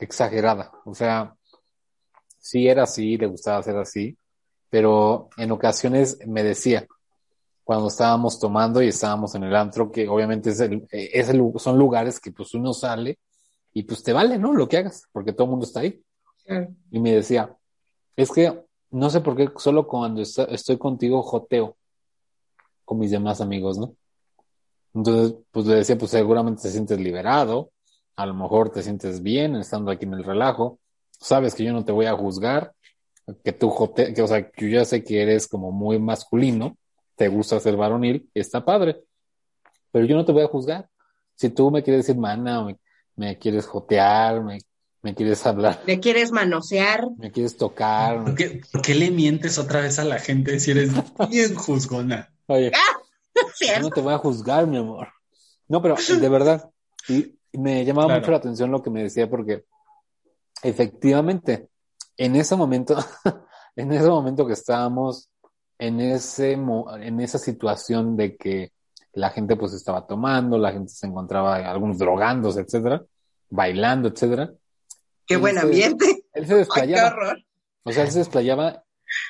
[0.00, 0.72] exagerada.
[0.84, 1.34] O sea,
[2.38, 4.16] sí era así, le gustaba ser así,
[4.68, 6.86] pero en ocasiones me decía,
[7.64, 11.42] cuando estábamos tomando y estábamos en el antro, que obviamente es el, eh, es el
[11.56, 13.18] son lugares que pues uno sale
[13.72, 14.52] y pues te vale, ¿no?
[14.52, 16.02] Lo que hagas, porque todo el mundo está ahí.
[16.90, 17.56] Y me decía,
[18.16, 21.76] es que no sé por qué solo cuando estoy contigo joteo
[22.84, 23.96] con mis demás amigos, ¿no?
[24.92, 27.72] Entonces, pues le decía, pues seguramente te sientes liberado,
[28.16, 30.78] a lo mejor te sientes bien estando aquí en el relajo,
[31.10, 32.72] sabes que yo no te voy a juzgar,
[33.42, 36.76] que tú jote, que, o sea, que yo ya sé que eres como muy masculino,
[37.16, 39.02] te gusta ser varonil, está padre,
[39.90, 40.88] pero yo no te voy a juzgar.
[41.36, 42.76] Si tú me quieres decir mana, me,
[43.16, 44.58] me quieres jotear, me,
[45.02, 47.06] me quieres hablar, ¿Le quieres manosear?
[47.16, 50.70] me quieres tocar, ¿Por qué, por qué le mientes otra vez a la gente si
[50.72, 50.90] eres
[51.30, 52.32] bien juzgona?
[52.46, 52.70] oye,
[53.34, 53.82] Yo ¿Cierto?
[53.82, 55.08] no te voy a juzgar, mi amor.
[55.66, 56.70] No, pero de verdad,
[57.08, 58.20] y me llamaba Claro.
[58.20, 59.64] mucho la atención lo que me decía porque
[60.62, 61.68] efectivamente,
[62.16, 62.96] en ese momento,
[63.76, 65.30] en ese momento que estábamos
[65.78, 68.72] en ese mo- en esa situación de que
[69.12, 73.04] la gente pues estaba tomando, la gente se encontraba algunos drogándose, etcétera,
[73.50, 74.52] bailando, etcétera.
[75.26, 76.24] Qué Él buen se- ambiente.
[76.32, 77.08] Él se Ay, qué desplayaba.
[77.10, 77.44] horror.
[77.86, 78.82] O sea, él se desplayaba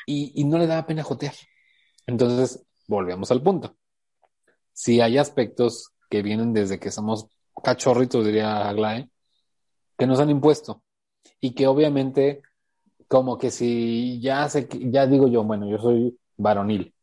[0.07, 1.35] y, y no le daba pena jotear.
[2.07, 3.75] Entonces, volvemos al punto.
[4.73, 7.27] Si hay aspectos que vienen desde que somos
[7.65, 9.09] cachorritos, diría Aglae,
[9.99, 10.83] que nos han impuesto
[11.41, 12.43] y que obviamente,
[13.09, 16.95] como que si ya sé, ya digo yo, bueno, yo soy varonil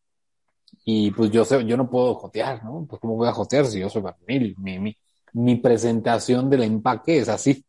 [0.85, 2.85] y pues yo sé, yo no puedo jotear, ¿no?
[2.89, 4.55] Pues cómo voy a jotear si yo soy varonil.
[4.57, 4.97] Mi, mi,
[5.33, 7.65] mi presentación del empaque es así.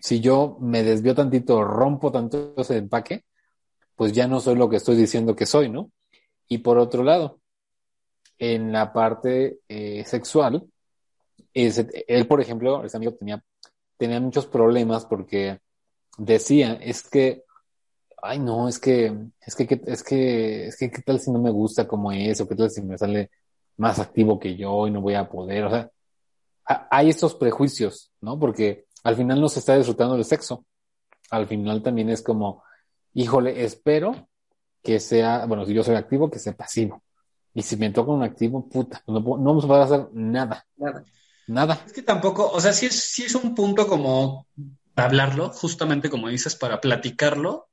[0.00, 3.24] Si yo me desvío tantito, rompo tanto ese empaque,
[3.96, 5.90] pues ya no soy lo que estoy diciendo que soy, ¿no?
[6.48, 7.40] Y por otro lado,
[8.38, 10.64] en la parte eh, sexual,
[11.54, 13.42] él, por ejemplo, ese amigo tenía,
[13.98, 15.60] tenía muchos problemas porque
[16.18, 17.44] decía, es que,
[18.22, 19.14] ay no, es que,
[19.46, 22.40] es que, es que, es que, ¿qué tal si no me gusta como es?
[22.40, 23.30] O qué tal si me sale
[23.78, 25.64] más activo que yo y no voy a poder?
[25.64, 25.90] O sea,
[26.66, 28.38] ha- hay estos prejuicios, ¿no?
[28.38, 30.64] Porque al final no se está disfrutando del sexo.
[31.30, 32.62] Al final también es como,
[33.14, 34.28] híjole, espero
[34.82, 37.02] que sea, bueno, si yo soy activo, que sea pasivo.
[37.54, 41.04] Y si me toca un activo, puta, no, no vamos a poder hacer nada, Nada.
[41.46, 41.82] Nada.
[41.86, 44.46] Es que tampoco, o sea, sí es, sí es un punto como
[44.96, 47.68] hablarlo, justamente como dices, para platicarlo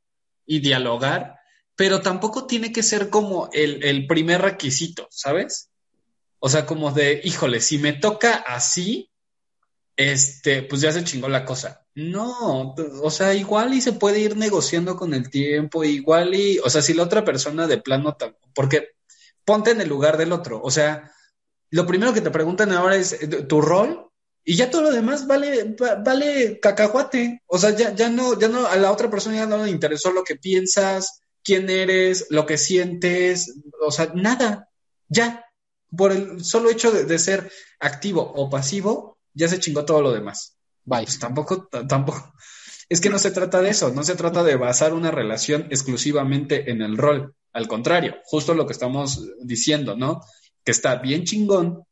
[0.46, 1.40] y dialogar,
[1.76, 5.70] pero tampoco tiene que ser como el, el primer requisito, ¿sabes?
[6.40, 9.12] O sea, como de, híjole, si me toca así,
[9.96, 11.86] este, pues ya se chingó la cosa.
[11.94, 16.70] No, o sea, igual y se puede ir negociando con el tiempo, igual y, o
[16.70, 18.18] sea, si la otra persona de plano,
[18.56, 18.90] porque
[19.46, 21.12] ponte en el lugar del otro, o sea,
[21.72, 24.08] lo primero que te preguntan ahora es eh, tu rol
[24.44, 27.42] y ya todo lo demás vale, va- vale cacahuate.
[27.48, 30.12] O sea, ya, ya no, ya no, a la otra persona ya no le interesó
[30.12, 33.56] lo que piensas, quién eres, lo que sientes,
[33.86, 34.70] o sea, nada,
[35.08, 35.46] ya.
[35.96, 40.12] Por el solo hecho de, de ser activo o pasivo, ya se chingó todo lo
[40.14, 40.56] demás.
[40.86, 41.04] Bye.
[41.04, 42.34] Pues tampoco, tampoco.
[42.90, 46.72] Es que no se trata de eso, no se trata de basar una relación exclusivamente
[46.72, 47.36] en el rol.
[47.54, 50.22] Al contrario, justo lo que estamos diciendo, ¿no?
[50.64, 51.86] Que está bien chingón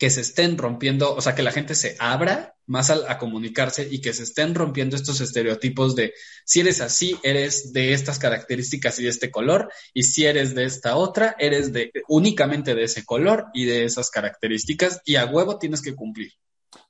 [0.00, 3.86] que se estén rompiendo, o sea, que la gente se abra más a, a comunicarse
[3.90, 6.14] y que se estén rompiendo estos estereotipos de
[6.46, 10.64] si eres así, eres de estas características y de este color, y si eres de
[10.64, 15.58] esta otra, eres de únicamente de ese color y de esas características, y a huevo
[15.58, 16.32] tienes que cumplir.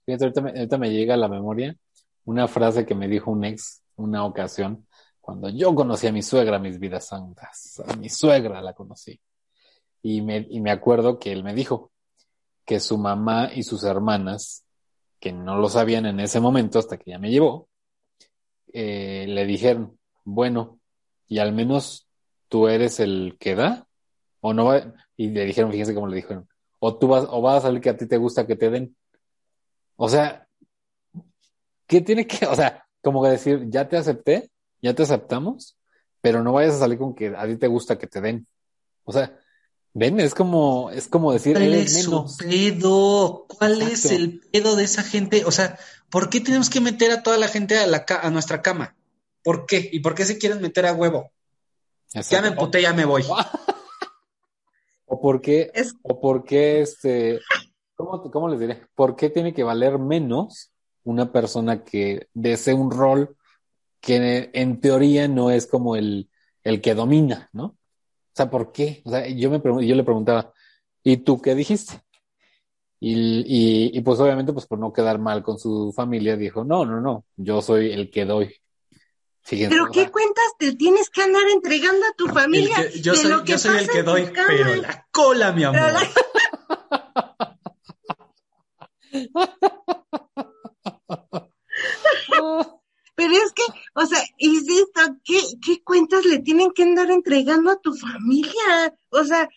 [0.07, 1.75] Fíjate, ahorita me, ahorita me llega a la memoria
[2.27, 4.87] una frase que me dijo un ex una ocasión
[5.21, 7.83] cuando yo conocí a mi suegra, mis vidas santas.
[7.87, 9.21] A mi suegra la conocí.
[10.03, 11.91] Y me, y me acuerdo que él me dijo
[12.65, 14.65] que su mamá y sus hermanas,
[15.19, 17.69] que no lo sabían en ese momento hasta que ya me llevó,
[18.73, 20.79] eh, le dijeron, bueno,
[21.27, 22.09] y al menos
[22.49, 23.87] tú eres el que da,
[24.41, 27.59] o no va, y le dijeron, fíjense cómo le dijeron, o tú vas, o vas
[27.59, 28.97] a salir que a ti te gusta que te den.
[29.97, 30.49] O sea,
[31.87, 35.77] ¿qué tiene que, o sea, como que decir, ya te acepté, ya te aceptamos,
[36.21, 38.47] pero no vayas a salir con que a ti te gusta que te den.
[39.05, 39.39] O sea,
[39.95, 43.47] ven, es como, es como decir, ¿Cuál es su pedo?
[43.49, 45.45] ¿Cuál es el pedo de esa gente?
[45.45, 45.79] O sea,
[46.11, 48.97] ¿por qué tenemos que meter a toda la gente a, la ca- a nuestra cama?
[49.43, 49.89] ¿Por qué?
[49.93, 51.33] ¿Y por qué se quieren meter a huevo?
[52.13, 53.25] Ya me emputé, ya me voy.
[55.13, 57.41] O por qué, Es- o por qué este,
[57.97, 58.87] ¿cómo, cómo les diré?
[58.95, 60.71] ¿Por qué tiene que valer menos
[61.03, 63.37] una persona que desee un rol
[64.01, 66.31] que en teoría no es como el,
[66.63, 67.77] el que domina, ¿no?
[68.41, 69.03] Sea, ¿por qué?
[69.05, 70.51] O sea, yo me pregun- yo le preguntaba,
[71.03, 72.01] ¿y tú qué dijiste?
[72.99, 76.87] Y, y, y pues obviamente, pues por no quedar mal con su familia, dijo, no,
[76.87, 78.55] no, no, yo soy el que doy.
[79.43, 82.77] Fíjense, Pero o qué sea, cuentas te tienes que andar entregando a tu familia.
[82.91, 84.49] que- yo de soy, lo que yo soy el pasa que doy, cama.
[84.49, 85.81] pero la cola, mi amor.
[92.31, 92.77] Pero la-
[93.17, 93.63] Pero es que,
[93.97, 98.95] o sea, insisto, ¿qué, ¿qué cuentas le tienen que andar entregando a tu familia?
[99.11, 99.49] O sea,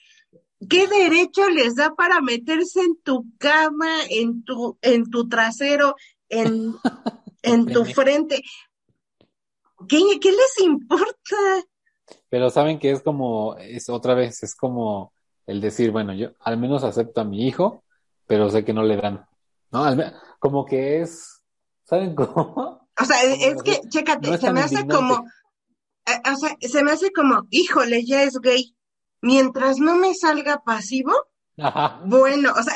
[0.69, 5.95] ¿qué derecho les da para meterse en tu cama, en tu, en tu trasero,
[6.29, 6.75] en,
[7.41, 8.41] en tu frente?
[9.87, 11.37] ¿Qué, qué les importa?
[12.29, 15.13] Pero saben que es como, es otra vez, es como
[15.45, 17.83] el decir, bueno, yo al menos acepto a mi hijo,
[18.27, 19.25] pero sé que no le dan,
[19.71, 19.83] ¿no?
[19.83, 21.43] Al como que es,
[21.83, 22.87] ¿saben cómo?
[22.99, 25.15] O sea, Como es que, decir, chécate, no se me hace indignante.
[25.15, 25.29] como,
[26.05, 28.75] o sea, se me hace como, híjole, ya es gay.
[29.21, 31.13] Mientras no me salga pasivo,
[31.57, 32.73] Ajá, Bueno, o sea,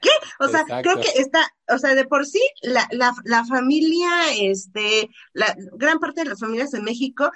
[0.00, 0.10] ¿qué?
[0.38, 0.82] O sea, Exacto.
[0.90, 4.08] creo que está, o sea, de por sí, la, la, la familia,
[4.40, 7.32] este, la gran parte de las familias en México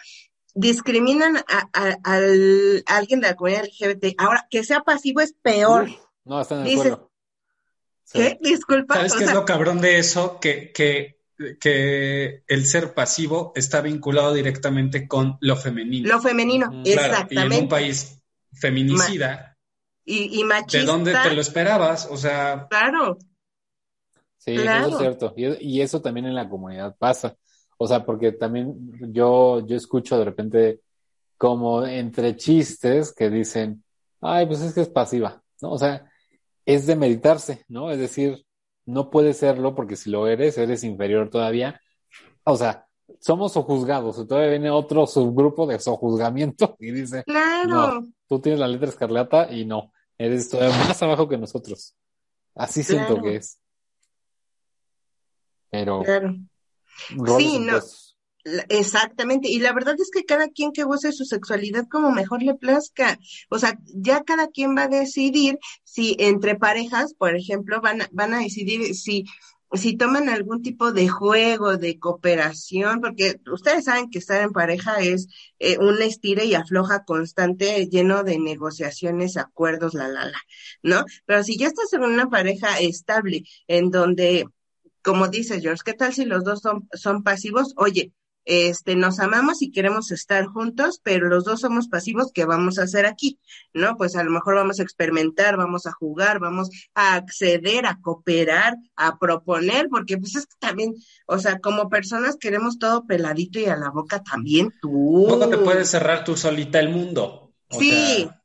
[0.55, 4.15] discriminan a, a- al- a alguien de la comunidad LGBT.
[4.19, 5.89] Ahora, que sea pasivo es peor.
[6.25, 7.11] no, están de acuerdo.
[8.05, 8.19] Sí.
[8.21, 8.39] ¿Qué?
[8.41, 8.95] Disculpa.
[8.95, 10.39] ¿Sabes o qué es lo cabrón de eso?
[10.41, 11.18] Que, que,
[11.61, 16.09] que el ser pasivo está vinculado directamente con lo femenino.
[16.09, 16.69] lo femenino.
[16.69, 17.67] Claro, y en un exactamente.
[17.69, 18.21] país
[18.53, 19.57] feminicida,
[20.05, 22.09] Y, y ¿de machista, dónde te lo esperabas?
[22.11, 23.19] O sea, claro.
[24.39, 25.35] Sí, eso es cierto.
[25.37, 27.37] Y, y eso también en la comunidad pasa.
[27.77, 28.75] O sea, porque también
[29.13, 30.81] yo, yo escucho de repente
[31.37, 33.85] como entre chistes que dicen,
[34.21, 35.73] ay, pues es que es pasiva, ¿no?
[35.73, 36.11] O sea,
[36.67, 37.91] es de meditarse, ¿no?
[37.93, 38.45] Es decir,
[38.89, 41.81] no puede serlo porque si lo eres, eres inferior todavía.
[42.45, 42.87] O sea,
[43.21, 48.67] somos sojuzgados, y todavía viene otro subgrupo de sojuzgamiento y dice, Claro, tú tienes la
[48.67, 51.95] letra escarlata y no, eres todavía más abajo que nosotros.
[52.55, 53.61] Así siento que es.
[55.71, 56.35] Pero claro.
[57.39, 57.79] Sí, no.
[58.69, 62.55] Exactamente, y la verdad es que cada quien que goce su sexualidad como mejor le
[62.55, 63.19] plazca.
[63.51, 68.09] O sea, ya cada quien va a decidir si entre parejas, por ejemplo, van a,
[68.13, 69.25] van a decidir si,
[69.73, 74.99] si toman algún tipo de juego, de cooperación, porque ustedes saben que estar en pareja
[75.01, 80.39] es eh, un estire y afloja constante, lleno de negociaciones, acuerdos, la, la, la,
[80.83, 81.05] ¿no?
[81.27, 84.47] Pero si ya estás en una pareja estable, en donde,
[85.03, 87.75] como dice George, ¿qué tal si los dos son, son pasivos?
[87.77, 88.13] Oye,
[88.49, 92.85] este, nos amamos y queremos estar juntos, pero los dos somos pasivos, ¿qué vamos a
[92.85, 93.39] hacer aquí?
[93.75, 93.97] ¿No?
[93.97, 98.75] Pues a lo mejor vamos a experimentar, vamos a jugar, vamos a acceder, a cooperar,
[98.97, 100.95] a proponer, porque pues es que también,
[101.27, 105.27] o sea, como personas queremos todo peladito y a la boca también tú.
[105.29, 107.53] ¿cómo te puedes cerrar tú solita el mundo?
[107.71, 108.38] O Sí, sea,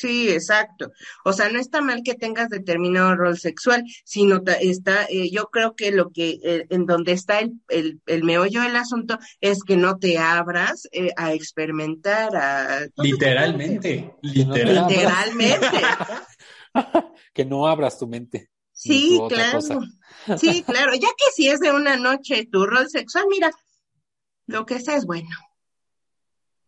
[0.00, 0.92] sí, exacto.
[1.24, 5.74] O sea, no está mal que tengas determinado rol sexual, sino está, eh, yo creo
[5.74, 9.76] que lo que, eh, en donde está el, el, el meollo del asunto es que
[9.76, 12.86] no te abras eh, a experimentar, a...
[12.96, 14.88] literalmente, Que no te literal.
[14.88, 15.78] Literalmente.
[17.32, 18.50] Que no abras tu mente.
[18.72, 19.58] Sí, claro.
[19.58, 19.78] cosa.
[20.38, 20.92] Sí, claro.
[20.94, 23.50] Ya que si es de una noche tu rol sexual, mira,
[24.46, 25.28] lo que sea es bueno.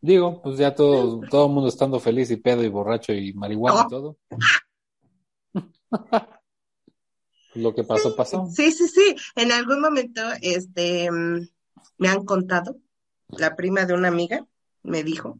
[0.05, 3.83] Digo, pues ya todo, todo el mundo estando feliz y pedo y borracho y marihuana
[3.83, 3.87] Oh.
[3.87, 4.17] y todo.
[7.55, 8.49] Lo que pasó, pasó.
[8.53, 9.15] Sí, sí, sí.
[9.37, 12.77] En algún momento, este, me han contado,
[13.29, 14.47] la prima de una amiga
[14.83, 15.39] me dijo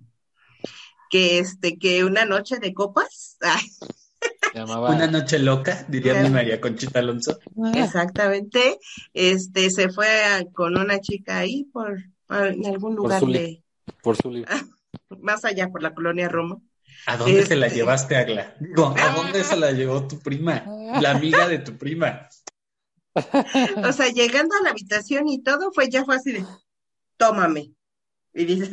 [1.11, 3.63] que, este, que una noche de copas, ay,
[4.53, 7.39] Se llamaba Una noche loca, diría mi María Conchita Alonso.
[7.75, 8.79] exactamente,
[9.15, 11.99] este, se fue a- con una chica ahí por,
[12.29, 13.62] en algún lugar de,
[14.03, 14.51] por su libro.
[15.21, 16.59] más allá por la colonia Roma.
[17.07, 18.55] ¿A dónde se la Este- llevaste, Agla?
[18.61, 20.65] Digo, ¿a dónde se la llevó tu prima?
[21.01, 22.29] La amiga de tu prima.
[23.15, 26.45] O sea, llegando a la habitación y todo, fue ya fue así de,
[27.17, 27.73] tómame.
[28.35, 28.71] Y dices,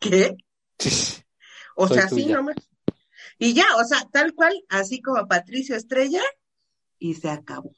[0.00, 0.36] ¿qué?
[1.76, 2.56] O Soy sea, sí, nomás.
[3.38, 6.22] Y ya, o sea, tal cual, así como Patricio Estrella,
[6.98, 7.74] y se acabó.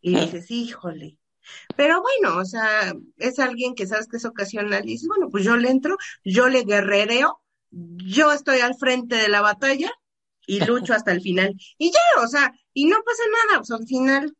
[0.00, 1.18] Y dices, híjole.
[1.76, 5.44] Pero bueno, o sea, es alguien que sabes que es ocasional y dices, bueno, pues
[5.44, 9.90] yo le entro, yo le guerrereo, yo estoy al frente de la batalla
[10.46, 11.54] y lucho hasta el final.
[11.78, 14.34] Y ya, o sea, y no pasa nada, pues al final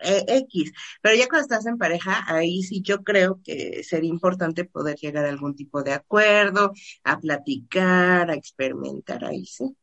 [0.00, 0.72] eh, X.
[1.02, 5.24] Pero ya cuando estás en pareja, ahí sí yo creo que sería importante poder llegar
[5.26, 6.72] a algún tipo de acuerdo,
[7.04, 9.76] a platicar, a experimentar ahí, sí.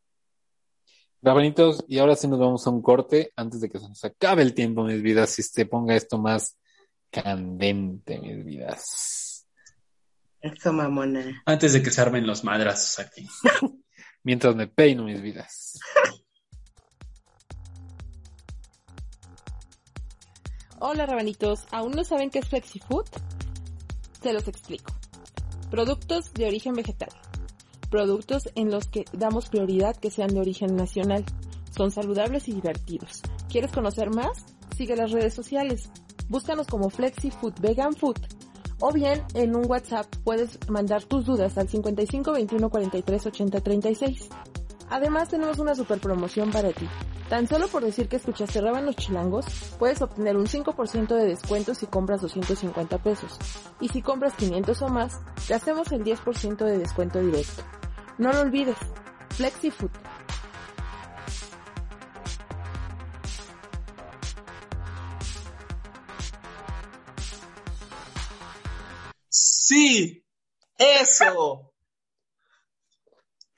[1.23, 4.41] Rabanitos, y ahora sí nos vamos a un corte antes de que se nos acabe
[4.41, 6.57] el tiempo, mis vidas, y se ponga esto más
[7.11, 9.45] candente, mis vidas.
[10.39, 11.43] Eso, mamona.
[11.45, 13.27] Antes de que se armen los madrazos aquí.
[14.23, 15.79] Mientras me peino, mis vidas.
[20.79, 23.05] Hola rabanitos, ¿aún no saben qué es FlexiFood?
[24.23, 24.91] Se los explico.
[25.69, 27.09] Productos de origen vegetal.
[27.91, 31.25] Productos en los que damos prioridad que sean de origen nacional.
[31.75, 33.21] Son saludables y divertidos.
[33.49, 34.45] ¿Quieres conocer más?
[34.77, 35.89] Sigue las redes sociales.
[36.29, 38.15] Búscanos como FlexiFood Vegan Food.
[38.79, 44.29] O bien en un WhatsApp puedes mandar tus dudas al 55 21 43 80 36.
[44.89, 46.87] Además tenemos una super promoción para ti.
[47.27, 49.45] Tan solo por decir que escuchaste Rábanos Chilangos,
[49.77, 53.37] puedes obtener un 5% de descuento si compras 250 pesos.
[53.81, 57.63] Y si compras 500 o más, te hacemos el 10% de descuento directo.
[58.21, 58.77] No lo olvides,
[59.31, 59.89] FlexiFood.
[69.27, 70.23] Sí,
[70.77, 71.73] eso.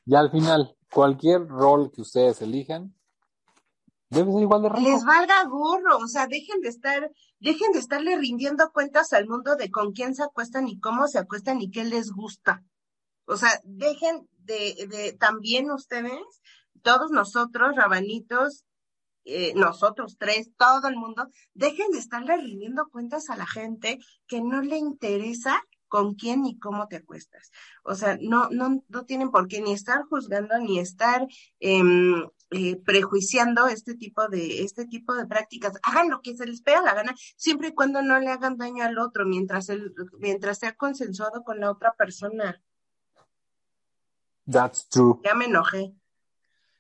[0.06, 2.96] Y al final, cualquier rol que ustedes elijan,
[4.12, 4.90] debe ser igual de rico.
[4.90, 9.58] Les valga gorro, o sea, dejen de estar, dejen de estarle rindiendo cuentas al mundo
[9.58, 12.64] de con quién se acuestan y cómo se acuestan y qué les gusta.
[13.26, 16.42] O sea, dejen de, también ustedes,
[16.82, 18.66] todos nosotros, rabanitos,
[19.26, 24.42] eh, nosotros tres, todo el mundo, dejen de estarle rindiendo cuentas a la gente que
[24.42, 25.62] no le interesa
[25.94, 27.52] con quién ni cómo te acuestas.
[27.84, 31.28] O sea, no, no, no tienen por qué ni estar juzgando ni estar
[31.60, 32.16] em,
[32.50, 35.74] eh, prejuiciando este tipo de, este tipo de prácticas.
[35.84, 38.84] Hagan lo que se les pega la gana, siempre y cuando no le hagan daño
[38.84, 42.60] al otro, mientras el, mientras sea consensuado con la otra persona.
[44.50, 45.20] That's true.
[45.24, 45.94] Ya me enojé.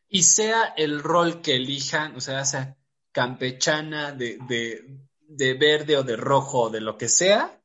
[0.09, 2.77] Y sea el rol que elijan, o sea, sea
[3.11, 7.59] campechana, de, de, de verde o de rojo o de lo que sea,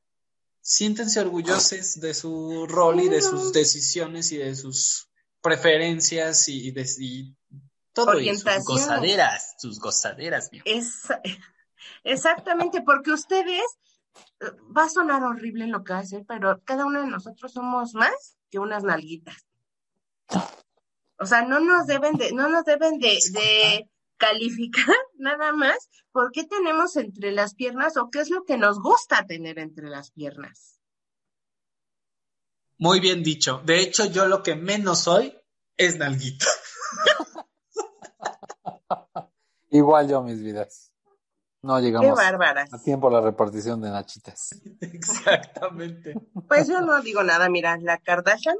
[0.61, 5.09] siéntense orgullosos de su rol y de sus decisiones y de sus
[5.41, 7.35] preferencias y, de y
[7.93, 10.51] todo y sus gozaderas, sus gozaderas.
[10.65, 11.05] Es,
[12.05, 13.65] exactamente, porque ustedes,
[14.41, 17.53] eh, va a sonar horrible lo que va a decir, pero cada uno de nosotros
[17.53, 19.48] somos más que unas nalguitas.
[21.21, 26.33] O sea, no nos deben de, no nos deben de, de calificar nada más por
[26.33, 30.11] qué tenemos entre las piernas o qué es lo que nos gusta tener entre las
[30.11, 30.81] piernas.
[32.79, 33.61] Muy bien dicho.
[33.65, 35.37] De hecho, yo lo que menos soy
[35.77, 36.47] es nalguito.
[39.71, 40.93] Igual yo, mis vidas.
[41.63, 42.73] No Qué llegamos bárbaras.
[42.73, 44.51] a tiempo a la repartición de nachitas.
[44.81, 46.15] Exactamente.
[46.47, 48.57] Pues yo no digo nada, mira, la Kardashian.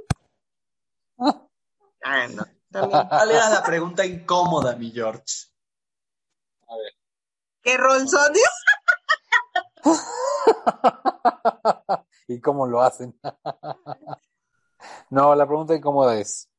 [2.03, 2.45] Ah, no.
[2.71, 5.49] ¿Cuál era la pregunta incómoda, mi George?
[7.63, 8.33] ¿Qué rol son?
[12.29, 13.19] ¿Y cómo lo hacen?
[15.11, 16.51] no, la pregunta incómoda es,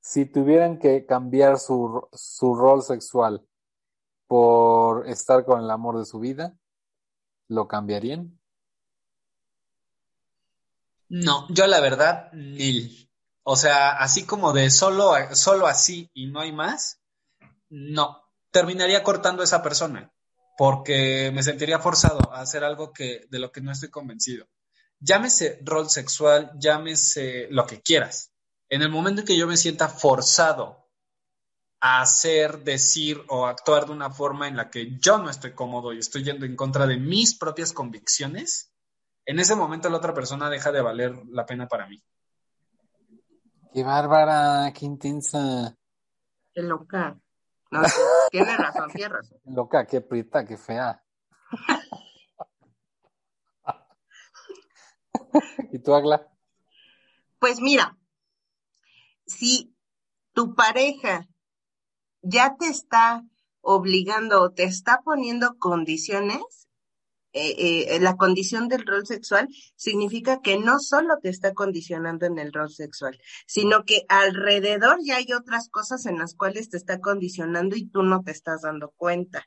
[0.00, 3.46] si tuvieran que cambiar su, su rol sexual
[4.26, 6.56] por estar con el amor de su vida,
[7.48, 8.38] ¿lo cambiarían?
[11.08, 13.09] No, yo la verdad, nil.
[13.42, 17.00] O sea, así como de solo, solo así y no hay más,
[17.68, 18.22] no.
[18.50, 20.12] Terminaría cortando a esa persona
[20.58, 24.46] porque me sentiría forzado a hacer algo que, de lo que no estoy convencido.
[24.98, 28.32] Llámese rol sexual, llámese lo que quieras.
[28.68, 30.86] En el momento en que yo me sienta forzado
[31.80, 35.94] a hacer, decir o actuar de una forma en la que yo no estoy cómodo
[35.94, 38.70] y estoy yendo en contra de mis propias convicciones,
[39.24, 42.02] en ese momento la otra persona deja de valer la pena para mí.
[43.72, 44.72] ¡Qué bárbara!
[44.72, 45.76] ¡Qué intensa!
[46.52, 47.20] Qué loca.
[47.70, 47.82] No,
[48.30, 49.38] tiene razón, tiene razón.
[49.44, 51.04] Loca, qué prieta, qué fea.
[55.72, 56.26] ¿Y tú, Agla?
[57.38, 57.96] Pues mira,
[59.24, 59.72] si
[60.32, 61.28] tu pareja
[62.22, 63.24] ya te está
[63.60, 66.68] obligando o te está poniendo condiciones,
[67.32, 72.38] eh, eh, la condición del rol sexual significa que no solo te está condicionando en
[72.38, 76.98] el rol sexual, sino que alrededor ya hay otras cosas en las cuales te está
[76.98, 79.46] condicionando y tú no te estás dando cuenta.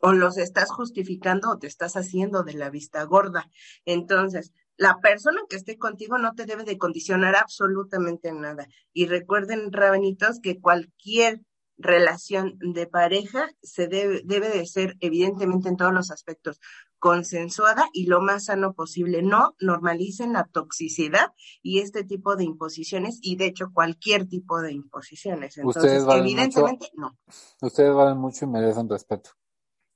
[0.00, 3.50] O los estás justificando o te estás haciendo de la vista gorda.
[3.84, 8.68] Entonces, la persona que esté contigo no te debe de condicionar absolutamente nada.
[8.92, 11.40] Y recuerden, rabanitos, que cualquier
[11.78, 16.60] relación de pareja se debe, debe de ser evidentemente en todos los aspectos
[16.98, 19.22] consensuada y lo más sano posible.
[19.22, 21.32] No normalicen la toxicidad
[21.62, 25.58] y este tipo de imposiciones y de hecho cualquier tipo de imposiciones.
[25.58, 27.16] Entonces, evidentemente no.
[27.62, 29.30] Ustedes valen mucho y merecen respeto.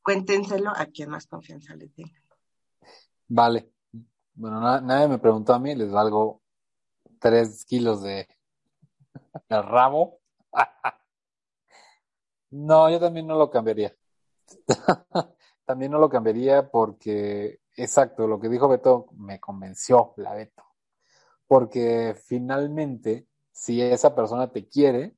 [0.02, 2.20] Cuéntenselo a quien más confianza le tenga.
[3.28, 3.70] Vale.
[4.34, 6.42] Bueno, nadie me preguntó a mí, les valgo
[7.18, 8.26] tres kilos de,
[9.48, 10.20] de rabo.
[12.50, 13.94] no, yo también no lo cambiaría.
[15.72, 20.62] también no lo cambiaría porque, exacto, lo que dijo Beto me convenció, la Beto.
[21.46, 25.16] Porque finalmente, si esa persona te quiere,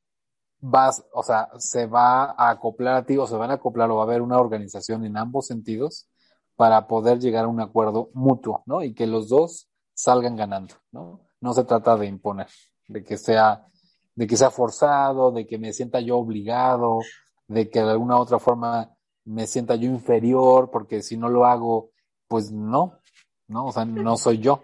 [0.61, 3.97] vas, o sea, se va a acoplar a ti o se van a acoplar o
[3.97, 6.09] va a haber una organización en ambos sentidos
[6.55, 8.81] para poder llegar a un acuerdo mutuo, ¿no?
[8.81, 11.23] Y que los dos salgan ganando, ¿no?
[11.41, 12.47] No se trata de imponer,
[12.87, 13.67] de que sea,
[14.15, 17.01] de que sea forzado, de que me sienta yo obligado,
[17.49, 18.94] de que de alguna otra forma
[19.25, 21.91] me sienta yo inferior, porque si no lo hago,
[22.29, 23.01] pues no,
[23.49, 23.67] ¿no?
[23.67, 24.63] O sea, no soy yo.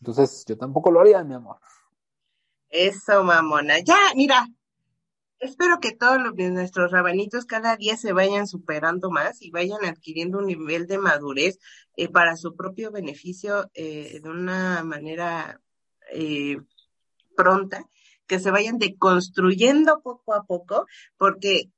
[0.00, 1.58] Entonces, yo tampoco lo haría, mi amor.
[2.68, 3.80] Eso, mamona.
[3.80, 4.46] Ya, mira,
[5.38, 10.38] espero que todos los, nuestros rabanitos cada día se vayan superando más y vayan adquiriendo
[10.38, 11.58] un nivel de madurez
[11.96, 15.60] eh, para su propio beneficio eh, de una manera
[16.12, 16.58] eh,
[17.36, 17.88] pronta,
[18.26, 20.86] que se vayan deconstruyendo poco a poco,
[21.16, 21.70] porque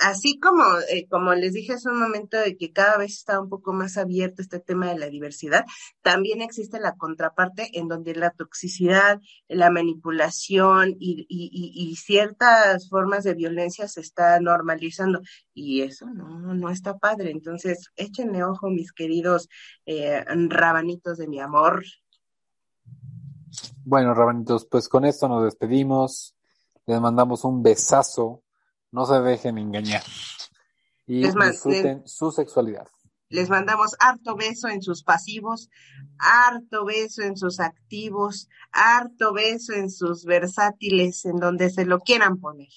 [0.00, 3.48] así como, eh, como les dije hace un momento de que cada vez está un
[3.48, 5.64] poco más abierto este tema de la diversidad,
[6.02, 13.24] también existe la contraparte en donde la toxicidad, la manipulación y, y, y ciertas formas
[13.24, 15.20] de violencia se está normalizando
[15.54, 17.30] y eso no, no está padre.
[17.30, 19.48] Entonces, échenle ojo, mis queridos
[19.84, 21.84] eh, rabanitos de mi amor.
[23.84, 26.34] Bueno, rabanitos, pues con esto nos despedimos.
[26.86, 28.42] Les mandamos un besazo
[28.92, 30.02] no se dejen engañar.
[31.06, 32.86] Y disfruten su sexualidad.
[33.28, 35.70] Les mandamos harto beso en sus pasivos,
[36.18, 42.40] harto beso en sus activos, harto beso en sus versátiles, en donde se lo quieran
[42.40, 42.68] poner.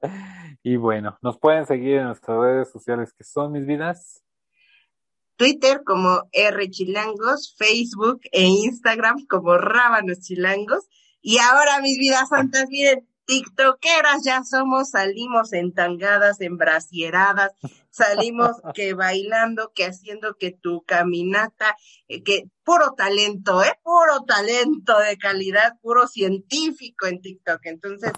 [0.64, 4.22] Y bueno, nos pueden seguir en nuestras redes sociales que son mis vidas.
[5.34, 10.86] Twitter como R Chilangos, Facebook e Instagram como Rábanos Chilangos.
[11.20, 17.52] Y ahora, mis vidas santas, miren, tiktokeras ya somos, salimos entangadas, embrasieradas,
[17.90, 21.76] salimos que bailando, que haciendo que tu caminata,
[22.08, 23.78] eh, que puro talento, ¿eh?
[23.82, 27.60] Puro talento de calidad, puro científico en TikTok.
[27.64, 28.12] Entonces,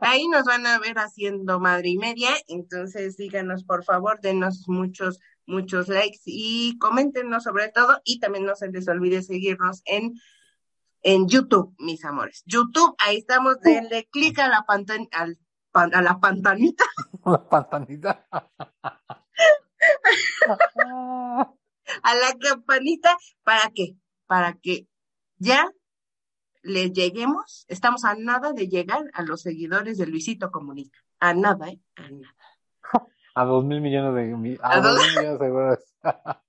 [0.00, 2.30] ahí nos van a ver haciendo madre y media.
[2.48, 8.00] Entonces, díganos, por favor, denos muchos, muchos likes y coméntenos sobre todo.
[8.04, 10.14] Y también no se les olvide seguirnos en
[11.02, 12.42] en YouTube, mis amores.
[12.46, 15.38] YouTube, ahí estamos, denle clic a la pantalla, al,
[15.72, 16.84] a la pantanita.
[17.24, 18.26] La pantanita.
[22.02, 23.96] a la campanita, ¿para qué?
[24.26, 24.86] Para que
[25.36, 25.70] ya
[26.62, 30.98] le lleguemos, estamos a nada de llegar a los seguidores de Luisito Comunica.
[31.20, 31.80] A nada, ¿eh?
[31.96, 32.34] A nada.
[33.34, 34.58] A dos mil millones de...
[34.62, 35.94] A, dos mil millones de seguidores.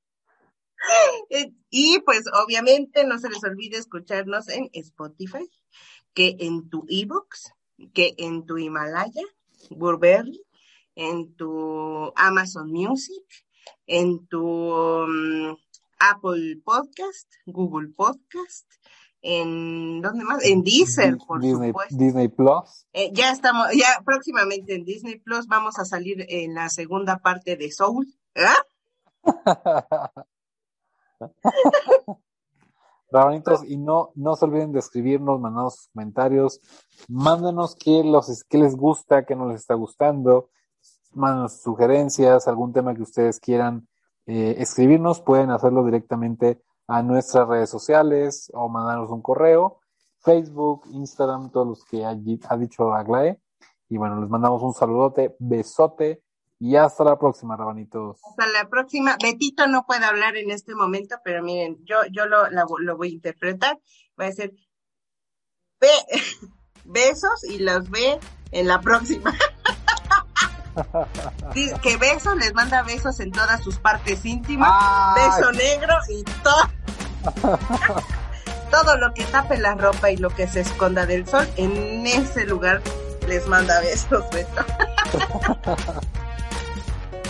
[1.70, 5.50] Y pues obviamente no se les olvide escucharnos en Spotify,
[6.14, 7.54] que en tu ebooks,
[7.94, 9.24] que en tu Himalaya,
[9.70, 10.42] Burberry,
[10.96, 13.24] en tu Amazon Music,
[13.86, 15.56] en tu um,
[16.00, 18.66] Apple Podcast, Google Podcast,
[19.22, 20.44] en ¿dónde más?
[20.46, 21.96] En Deezer, por Disney, supuesto.
[21.98, 22.88] Disney Plus.
[22.94, 27.56] Eh, ya estamos, ya próximamente en Disney Plus vamos a salir en la segunda parte
[27.58, 28.08] de Soul.
[28.36, 28.64] ¿Ah?
[33.12, 36.62] Rabanitos, y no, no se olviden de escribirnos, mandarnos sus comentarios,
[37.08, 40.50] mándanos qué, los, qué les gusta, qué no les está gustando,
[41.14, 43.88] mándanos sugerencias, algún tema que ustedes quieran
[44.28, 49.80] eh, escribirnos, pueden hacerlo directamente a nuestras redes sociales o mandarnos un correo,
[50.20, 53.40] Facebook, Instagram, todos los que ha, dicho Aglae.
[53.90, 56.22] Y bueno, les mandamos un saludote, besote
[56.60, 58.20] y hasta la próxima, rabanitos.
[58.30, 59.16] Hasta la próxima.
[59.22, 63.14] Betito no puede hablar en este momento, pero miren, yo, yo lo, lo voy a
[63.14, 63.80] interpretar.
[64.20, 64.52] Va a ser
[66.84, 68.20] besos y los ve
[68.52, 69.34] en la próxima.
[71.54, 75.24] Dice que besos, les manda besos en todas sus partes íntimas, Ay.
[75.24, 76.70] beso negro y todo.
[78.72, 82.46] todo lo que tape la ropa y lo que se esconda del sol, en ese
[82.46, 82.82] lugar
[83.28, 84.66] les manda besos, Beto.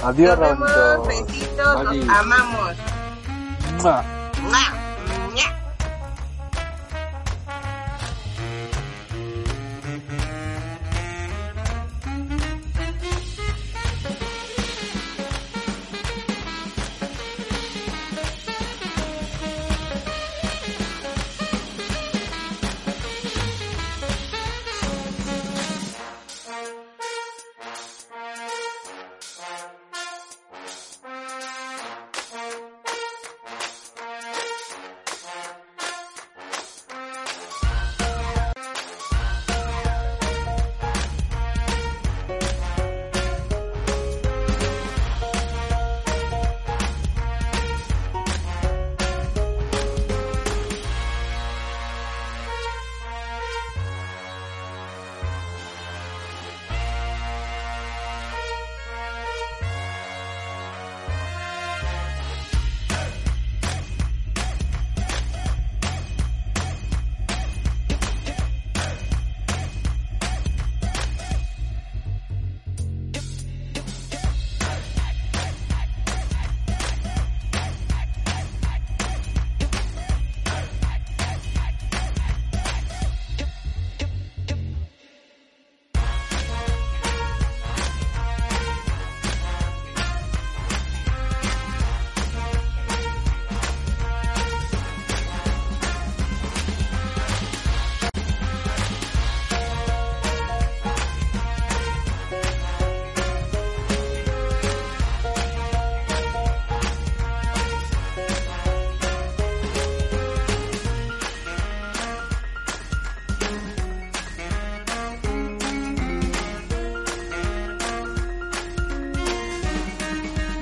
[0.03, 2.05] Adiós, Nos vemos, besitos, Adiós.
[2.05, 2.75] los amamos.
[3.83, 4.03] ¡Mua!
[4.41, 4.78] ¡Mua!